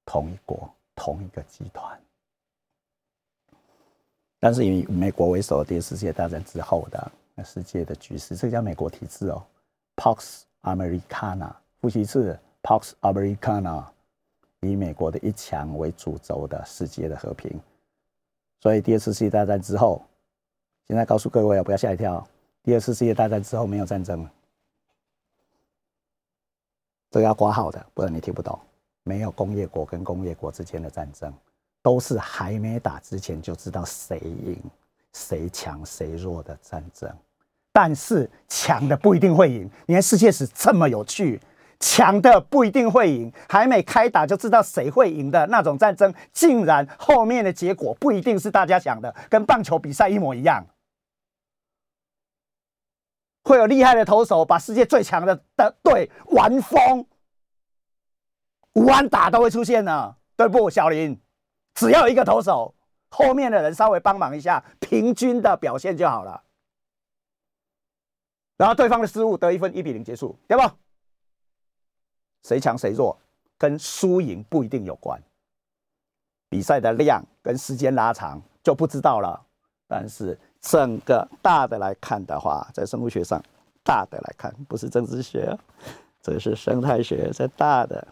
[0.10, 2.02] 同一国同一个集团。
[4.40, 9.46] 但是以美国为首的，第二次世界大战之后的那世界的局势，这叫美国体制哦
[9.96, 10.42] ，Pox。
[10.64, 13.86] Americana，复习一次，Pax Americana，
[14.60, 17.58] 以美国的一强为主轴的世界的和平。
[18.60, 20.04] 所以第二次世界大战之后，
[20.86, 22.28] 现在告诉各位啊，不要吓一跳。
[22.62, 24.30] 第二次世界大战之后没有战争，
[27.10, 28.60] 这个要挂号的，不然你听不懂。
[29.10, 31.34] 没有工业国跟工业国之间的战争，
[31.82, 34.62] 都是还没打之前就知道谁赢、
[35.14, 37.12] 谁强、谁弱的战争。
[37.74, 39.68] 但是强的不一定会赢。
[39.88, 41.42] 你看世界史这么有趣，
[41.80, 50.64] 强的不一定会赢，还没开打就知道谁会赢的那种战争，竟然后面的结果不一定是大家想的，跟棒球比赛一模一样。
[53.44, 57.04] 会有厉害的投手把世界最强的的队玩疯，
[58.80, 60.70] 无安打都会出现呢，对不？
[60.70, 61.20] 小林，
[61.76, 62.74] 只要一个投手，
[63.10, 66.42] 后面的人稍微帮忙一下，平均的表现就好了。
[68.56, 70.64] 然后对方的失误得一分，一比零结束，对不？
[72.44, 73.18] 谁强谁弱，
[73.58, 75.22] 跟输赢不一定有关。
[76.48, 79.46] 比赛的量跟时间拉长就不知道了。
[79.90, 83.44] 但是整个大的来看的话，在生物学上，
[83.84, 85.54] 大的来看不是政治学，
[86.22, 88.08] 这是生态学，在大的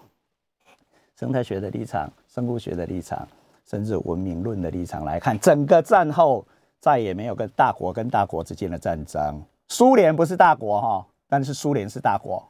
[1.17, 3.27] 生态学的立场、生物学的立场，
[3.65, 6.45] 甚至文明论的立场来看，整个战后
[6.79, 9.43] 再也没有跟大国跟大国之间的战争。
[9.67, 12.47] 苏联不是大国哈，但是苏联是大国，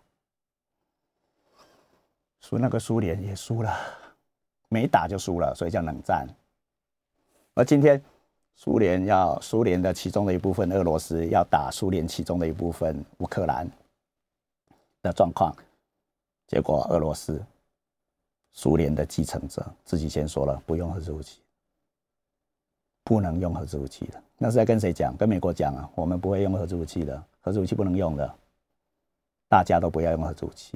[2.41, 3.73] 输那个苏联也输了。
[4.69, 6.27] 没打就输了，所以叫冷战。
[7.53, 8.03] 而今天，
[8.57, 13.65] 苏联要苏联的其中的一部分，俄罗斯要打苏联其中的一部分乌克兰
[15.01, 15.55] 的状况，
[16.47, 17.41] 结果俄罗斯
[18.57, 21.39] 苏联的继承者自己先说了，不用核武器，
[23.03, 24.19] 不能用核武器的。
[24.35, 25.15] 那是在跟谁讲？
[25.15, 28.35] 跟美国讲啊，我们不会用核武器的，核武器不能用的，
[29.47, 30.75] 大家都不要用核武器。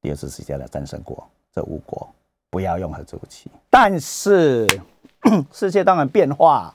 [0.00, 1.24] 第二次世界的战胜国。
[1.50, 2.08] 这五国
[2.50, 4.66] 不要用核武器，但是
[5.52, 6.74] 世界当然变化，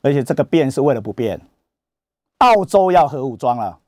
[0.00, 1.38] 而且这个变是为了不变。
[2.38, 3.78] 澳洲要核武装了，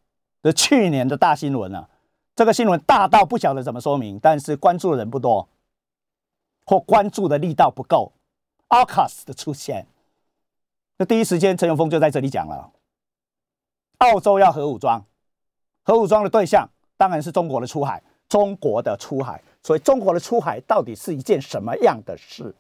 [0.43, 1.89] 这去年的大新闻啊，
[2.35, 5.49] 这个新闻大到不晓得怎么说明，但是关注的人不多，
[6.65, 8.13] 或关注的力道不够。
[8.69, 9.87] AUKUS 的出现，
[10.97, 12.73] 那第一时间陈永峰就在这里讲了，
[13.99, 15.05] 澳洲要核武装，
[15.83, 18.03] 核武装的对象当然是中国的出海。
[18.29, 22.55] 中国的出海，所以中国的出海到底是一件什么样的事？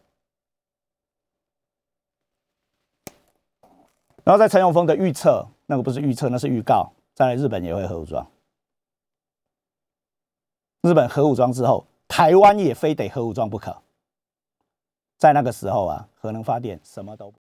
[4.22, 6.92] 然后在陈永峰的预测，那个不是预测，那是预告。
[7.14, 8.26] 再来，日本也会核武装。
[10.82, 13.76] 日本核武装之后，台湾也非得核武装不可。
[15.16, 17.32] 在那个时候啊，核能发电什么都。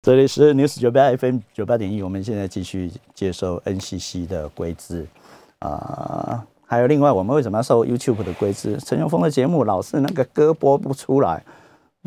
[0.00, 5.06] 这里是 News 九八 FM 九八点一，我们现在继续接受 NCC 的规制
[5.58, 6.46] 啊。
[6.64, 8.78] 还有另外，我们为什么要受 YouTube 的规制？
[8.78, 11.44] 陈永峰的节目老是那个歌播不出来，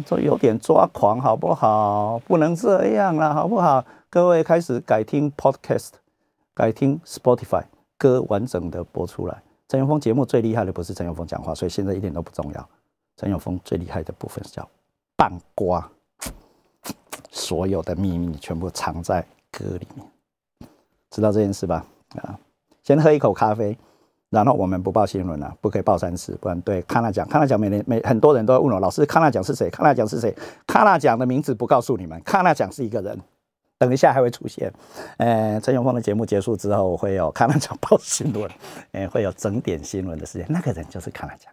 [0.04, 2.18] 这有点抓狂，好不好？
[2.26, 3.86] 不能这样了，好不好？
[4.10, 5.92] 各位开始改听 Podcast，
[6.56, 7.66] 改听 Spotify，
[8.00, 9.44] 歌完整的播出来。
[9.72, 12.70] 陈永峰节目最厉害的不是陈永峰讲话，所以现在一点都不重要。
[13.16, 14.68] 陈永峰最厉害的部分是叫
[15.16, 15.90] 半瓜，
[17.30, 20.06] 所有的秘密全部藏在歌里面，
[21.10, 21.86] 知道这件事吧？
[22.22, 22.38] 啊，
[22.84, 23.78] 先喝一口咖啡。
[24.30, 29.70] 然后我们不报新闻了，不可以报三次，不然对康纳奖，康纳奖每年每很多人都会问我，老师康纳奖是谁？
[29.70, 30.36] 康纳奖是谁？
[30.68, 33.18] 康纳奖的名字不告诉你们，康纳奖是一个人，
[33.82, 34.72] 等一下还会出现。
[35.18, 38.48] 呃，陈永峰的节目结束之后会有康纳奖报新闻，
[38.94, 41.52] 呃，会有整点新闻的时间，那个人就是康纳奖。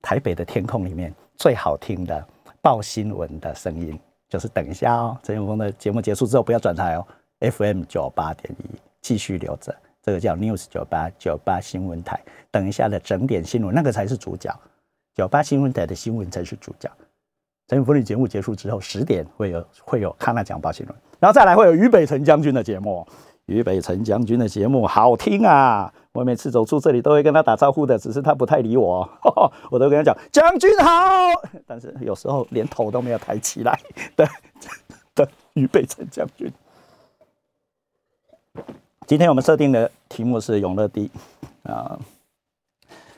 [0.00, 2.24] 台北的天空里面最好听的
[2.60, 3.98] 报新闻的声音，
[4.28, 7.04] 就是等一下哦，陈永峰的节目结束之后不要转台哦
[7.40, 9.74] ，FM 九八点一继续留着。
[10.04, 12.20] 这个叫 News 九八九八新闻台，
[12.52, 14.56] 等一下的整点新闻，那个才是主角。
[15.16, 16.88] 九八新闻台的新闻才是主角。
[17.72, 23.06] 陈永福的节目结束之后，十点会有会有康纳讲报新闻，然后再来会有俞北辰将军的节目。
[23.46, 25.90] 俞北辰将军的节目好听啊！
[26.12, 29.08] 我每次走出这里都会跟他打招呼的，只是他不太理我，
[29.72, 30.92] 我都跟他讲将军好，
[31.66, 33.80] 但是有时候连头都没有抬起来
[34.16, 34.28] 的
[35.14, 36.52] 的俞北辰将军。
[39.06, 41.10] 今天我们设定的题目是永乐帝
[41.62, 41.98] 啊，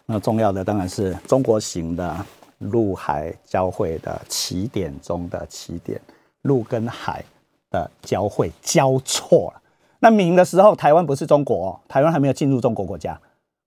[0.06, 2.24] 那重要的当然是中国型的
[2.70, 6.00] 陆海交汇的起点中的起点，
[6.42, 7.24] 陆跟海
[7.70, 9.60] 的交汇交错了。
[10.00, 13.18] 那明的时候，台湾不是中国，台湾还没有进入中国国家，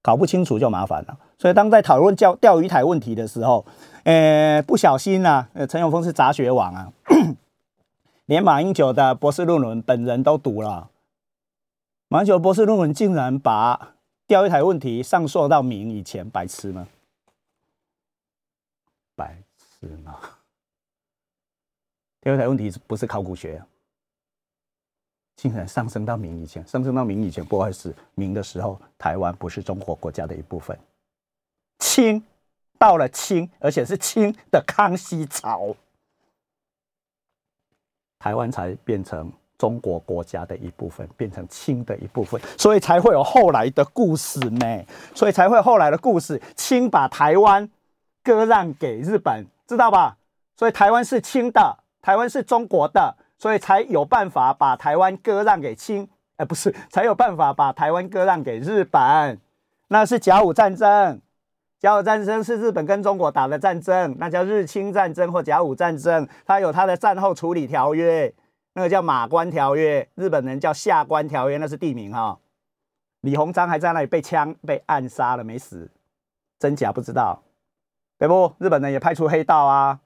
[0.02, 1.18] 搞不清楚就麻烦了。
[1.40, 3.66] 所以当在讨论钓钓鱼台问题的时候，
[4.04, 6.92] 呃，不小心啊，呃，陈永峰是杂学王啊，
[8.26, 10.90] 连马英九的博士论文本人都读了。
[12.10, 13.96] 马英九博士论文竟然把
[14.28, 16.88] 钓鱼台问题上溯到明以前，白痴吗？
[19.18, 20.18] 白痴吗？
[22.22, 23.62] 第二台问题是不是考古学，
[25.36, 30.80] 竟然上升到明以前，上升到明以前，不会是，明的时候台湾不是中国国家的一部分。
[31.80, 32.24] 清
[32.78, 35.76] 到了清，而且是清的康熙朝，
[38.20, 39.34] 台湾才变成。
[39.60, 44.86] 中国国家的一部分变成清的一部分，所以才会有后来的故事呢。
[45.16, 47.68] 所以才会后来的故事，清把台湾
[48.28, 50.18] 割让给日本，知道吧？
[50.58, 59.40] 所以台湾是清的，台湾是中国的，所以才有办法把台湾割让给清，哎，不是，才有办法把台湾割让给日本。
[59.88, 61.22] 那是甲午战争，
[61.80, 68.34] 甲午战争是日本跟中国打的战争，那叫日清战争或甲午战争，它有它的战后处理条约。
[68.74, 72.38] 那个叫马关条约，日本人叫下关条约，那是地名哈。
[73.22, 75.90] 李鸿章还在那里被枪被暗杀了，没死，
[76.60, 77.42] 真假不知道，
[78.18, 78.54] 对不？
[78.60, 80.00] 日本人也派出黑道啊，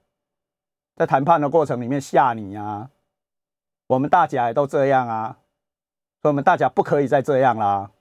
[0.95, 2.89] 在谈判的过程里面吓你啊，
[3.88, 5.38] 我们大甲也都这样啊，
[6.22, 7.91] 所以我们大甲不可以再这样啦，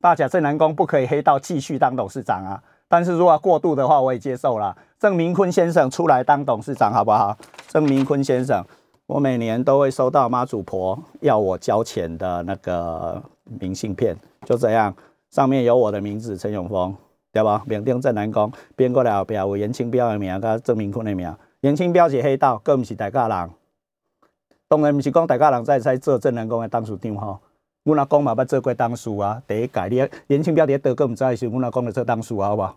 [0.00, 7.36] 大甲正南宫不可以黑道继续当董事长啊，但是如果过度的话，我也接受了，郑明坤先生出来当董事长好不好？
[7.68, 8.64] 郑明坤先生。
[9.06, 14.94] 我每年都会收到妈祖婆要我交钱的那个明信片，就这样，
[15.30, 16.96] 上面有我的名字陈永峰，
[17.32, 17.62] 对吧？
[17.66, 21.34] 缅甸镇南宫编过来后边有严清标的名，甲郑明坤的名。
[21.60, 23.50] 严清标是黑道，更不是大家人。
[24.68, 27.40] 当然毋是讲大家人在在做镇南宫的当事长吼。
[27.82, 32.76] 阮阿公嘛捌做过当事啊，第一届你严清标伫德，更唔知是阮阿公的做当事啊，好不好？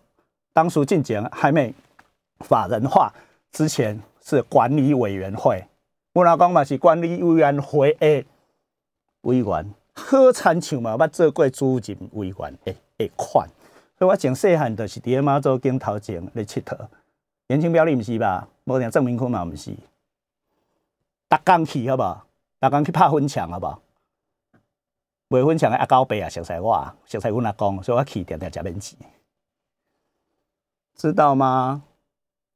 [0.53, 1.73] 当属进前还没
[2.39, 3.11] 法人化
[3.51, 5.63] 之前是管理委员会。
[6.13, 8.23] 我老公嘛是管理委员会的
[9.21, 13.47] 委员，好亲像嘛捌做过主任委员的的款，
[14.03, 16.77] 所以我从细汉就是伫妈祖镜头前咧佚佗。
[17.47, 18.45] 严清标你毋是吧？
[18.65, 19.71] 无定郑明坤嘛毋是。
[21.29, 22.21] 逐工去好无？
[22.59, 23.79] 逐工去拍粉墙好无？
[25.29, 28.99] 卖粉墙的阿高伯啊，熟悉我，熟悉阮阿公，所以我去定定食免钱，
[30.97, 31.83] 知道吗？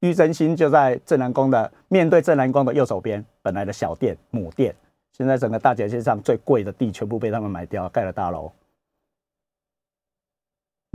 [0.01, 4.75] 玉真心就在正南宫的面对正南宫的右手边，本来的小店母店，
[5.13, 8.51] 现在整个大街上最贵的地全部被他们买掉，盖了大楼，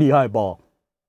[0.03, 0.59] 厉害不？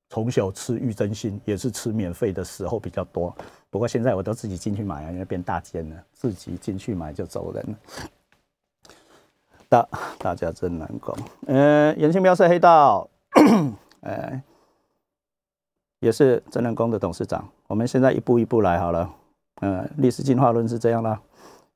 [0.09, 3.35] 从小吃玉真心也是吃免费的时候比较多，
[3.71, 7.75] 不过现在我都自己进去买啊，因为变大间了，自己进去买就走人了。
[9.67, 9.87] 大
[10.19, 11.15] 大家真难搞，
[11.47, 13.09] 嗯，严清标是黑道，
[14.01, 14.41] 哎。
[16.03, 17.47] 也是真人宫的董事长。
[17.65, 19.09] 我们现在一步一步来好了。
[19.61, 21.17] 嗯，历史进化论是这样的：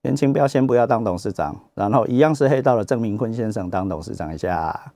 [0.01, 4.93] 严清标先不要当董事长，然后一样是黑道的郑明坤先生当董事长一下。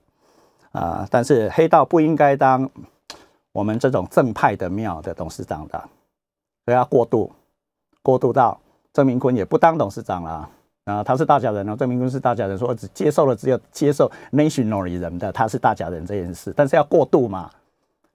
[0.72, 2.70] 啊，但是黑道不应该当
[3.52, 5.78] 我们这种正派的庙的董事长的，
[6.66, 7.32] 所以要过渡，
[8.02, 8.60] 过渡到
[8.94, 10.50] 郑明坤也不当董事长了。
[10.86, 17.52] 啊，他是大家人哦，郑明坤是大家人，说只接受了只有接受 national 人的，他是大家人这件事，但是要过渡嘛。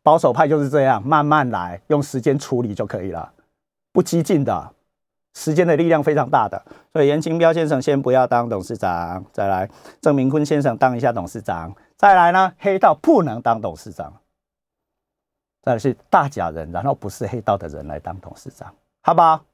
[0.02, 3.32] 保守派就是这样，慢慢来，用时间处理就可以了，
[3.92, 4.70] 不激进的，
[5.34, 6.60] 时间的力量非常大的。
[6.92, 14.12] 所以严清标先生先不要当董事长，再来郑明坤先生当一下董事长，再来呢黑道不能当董事长，
[15.62, 19.44] 再来是大假人，然后不是黑道的人来当董事长，好不好？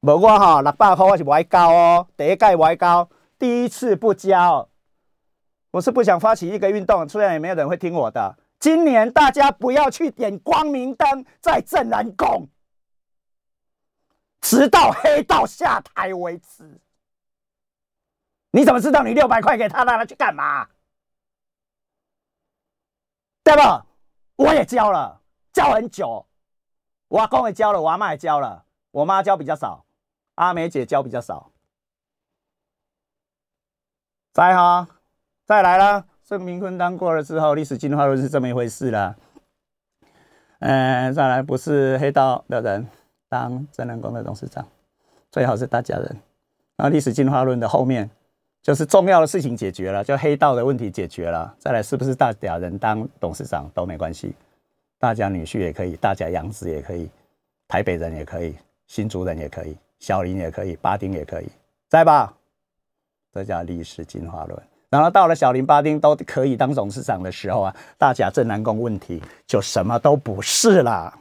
[0.00, 4.68] 无我哈六百块我是不爱交哦，第一届歪高，第一次不交，
[5.72, 8.36] 我是不想发起一个运动，虽然也没有人会听我的。
[8.60, 12.48] 今年大家不要去点光明灯，在正南宫，
[14.40, 16.80] 直到黑道下台为止。
[18.50, 20.68] 你怎么知道你六百块给他，让他去干嘛？
[23.48, 23.86] 对吧？
[24.36, 25.22] 我也教了，
[25.54, 26.26] 教很久。
[27.08, 29.86] 我阿公也教了，我阿妈也教了，我妈教比较少，
[30.34, 31.50] 阿梅姐教比较少。
[34.34, 34.86] 再哈，
[35.46, 36.04] 再来了。
[36.26, 39.16] 郑明坤当过了之后，历史进化论是这么一回事了。
[40.58, 42.86] 嗯，再来不是黑道的人
[43.30, 44.68] 当真人宫的董事长，
[45.30, 46.20] 最好是大家人。
[46.76, 48.10] 然后历史进化论的后面
[48.68, 51.54] 就是重要的事情解决了，就黑道的问题解决了。
[51.58, 54.34] 再来是不是大家人当董事长都没关系，
[54.98, 57.08] 大家女婿也可以，大家养子也可以，
[57.66, 58.54] 台北人也可以，
[58.86, 61.48] 新竹人也可以，小林也可以，巴丁也可以，
[61.88, 62.34] 在吧？
[63.32, 64.62] 这叫历史进化论。
[64.90, 71.18] 然后到了小林巴丁都可以当董事长的时候啊，大甲镇南宫问题就什么都不是啦，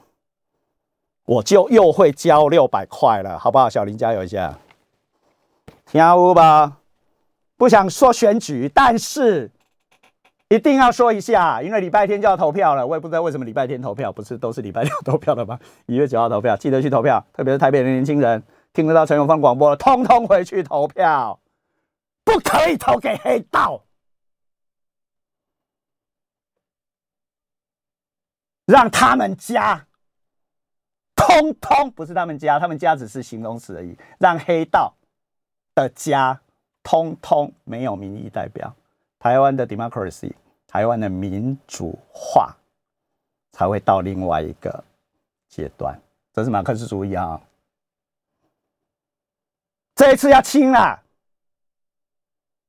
[1.23, 3.69] 我就又会交六百块了，好不好？
[3.69, 4.53] 小林加油一下，
[5.85, 6.79] 听有吧？
[7.57, 9.51] 不想说选举，但是
[10.49, 15.59] 一定要说一下，因为礼拜天就要投票了，我也不知道为什么礼拜天投票，不是都是礼拜六投票的吗？
[15.87, 18.41] 一月九号投票，记得去投票，特别是台北的年轻人，
[18.71, 21.39] 听得到陈永芳广播了，通通回去投票。
[22.23, 23.85] 不可以投给黑道，
[28.65, 29.87] 让他们家
[31.15, 33.97] 通通不是他们家，他们家只是形容词而已。
[34.19, 34.97] 让黑道
[35.73, 36.41] 的家
[36.87, 38.73] 通通没有民意代表，
[39.19, 40.31] 台湾的 democracy，
[40.65, 42.55] 台湾的民主化
[43.51, 44.81] 才会到另外一个
[45.49, 45.99] 阶段。
[46.31, 47.41] 这是马克思主义啊！
[49.95, 51.01] 这一次要清了。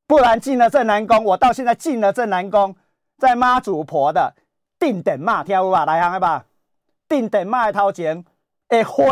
[0.08, 2.74] 不然进了正南宫，我到现在进了正南宫，
[3.18, 4.34] 在妈祖婆的
[4.80, 6.44] 定点骂跳舞啊，来行吧？
[7.06, 8.24] 定点骂的头前，
[8.66, 9.04] 的花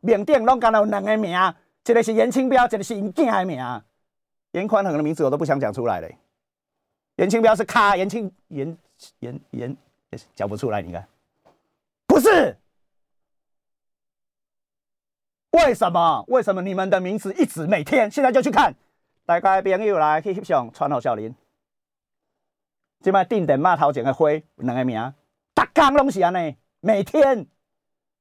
[0.00, 1.38] 名顶拢敢有两个名，
[1.84, 3.62] 一个是严清标，一个是严健的名。
[4.54, 6.16] 严宽恒的名字我都不想讲出来嘞。
[7.16, 8.78] 严清标是卡严清严
[9.18, 9.76] 严严
[10.34, 11.08] 讲不出来，你看，
[12.06, 12.56] 不是。
[15.50, 16.24] 为什么？
[16.28, 18.74] 为什么你们的名字一直每天现在就去看？
[19.26, 21.34] 大家朋友来去翕相，穿好小林。
[23.00, 25.14] 即摆定点骂头前的灰两个名，
[25.54, 27.46] 逐工拢是安尼，每天。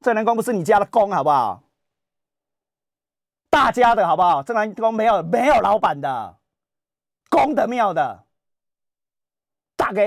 [0.01, 1.62] 正南宫不是你家的工，好不好？
[3.53, 4.41] 大家的好不好？
[4.41, 6.35] 正南宫没有没有老板的，
[7.29, 8.23] 公的庙的。
[9.75, 10.01] 大家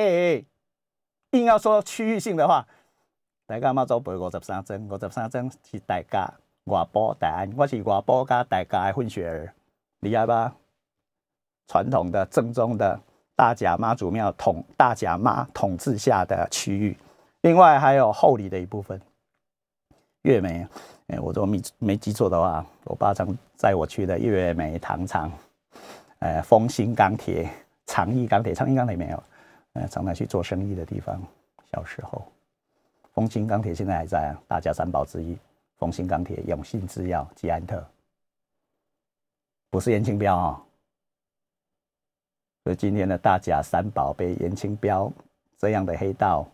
[1.30, 2.66] 硬要说区域性的话，
[3.47, 6.28] 大家嘛做背五十三针，五十三针是大家。
[6.64, 9.55] 外埔大安，我是外埔加大家的混血儿，
[10.01, 10.53] 厉害吧？
[11.68, 13.01] 传统的正宗的
[13.36, 16.99] 大甲妈祖庙统大甲妈统治下的区域，
[17.42, 19.01] 另外还有后里的一部分。
[20.22, 20.66] 月眉，
[21.09, 23.27] 哎，我都没没记错的话，我爸常
[23.57, 25.31] 载我去的月美糖厂，
[26.19, 27.49] 呃，丰兴钢铁、
[27.87, 29.23] 长益钢铁、长益钢铁没有，
[29.75, 31.21] 呃，常常去做生意的地方。
[31.73, 32.27] 小时候，
[33.15, 35.37] 丰兴钢铁现在还在啊，大甲三宝之一。
[35.79, 37.87] 丰兴钢铁、永信制药、吉安特，
[39.69, 40.63] 不是严清标啊。
[42.65, 45.13] 所以今天的大甲三宝被严清标
[45.59, 46.49] 这样的黑道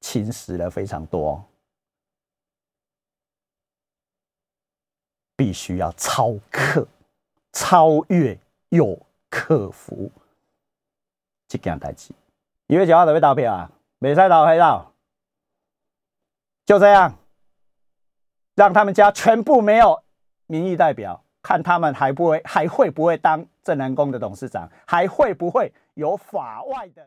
[0.00, 1.44] 侵蚀了非常多，
[5.42, 6.86] 必须要超克、
[7.52, 8.38] 超越
[8.68, 8.96] 又
[9.28, 10.08] 克服
[11.48, 12.14] 这件代志。
[12.68, 14.92] 一月九号准备投票啊，没赛投黑道，
[16.64, 17.18] 就这样。
[18.54, 20.00] 让他们家全部没有
[20.46, 27.00] 民意代表，看他们还不会还会不会当正南宫的董事长，还会不会有法外的。